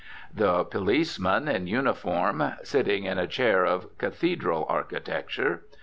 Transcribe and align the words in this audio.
The 0.33 0.63
policeman, 0.65 1.47
in 1.47 1.67
uniform 1.67 2.53
(sitting 2.63 3.03
in 3.03 3.19
a 3.19 3.27
chair 3.27 3.63
of 3.67 3.95
cathedral 3.99 4.65
architecture). 4.67 5.61